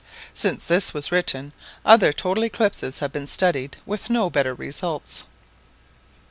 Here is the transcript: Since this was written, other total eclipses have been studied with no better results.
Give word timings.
Since 0.33 0.65
this 0.65 0.95
was 0.95 1.11
written, 1.11 1.53
other 1.85 2.11
total 2.11 2.43
eclipses 2.45 2.97
have 3.01 3.11
been 3.11 3.27
studied 3.27 3.77
with 3.85 4.09
no 4.09 4.31
better 4.31 4.55
results. 4.55 5.25